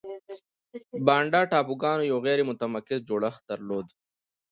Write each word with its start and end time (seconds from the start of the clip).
بانډا 1.05 1.41
ټاپوګانو 1.51 2.03
یو 2.11 2.17
غیر 2.25 2.39
متمرکز 2.49 2.99
جوړښت 3.09 3.41
درلود. 3.51 3.87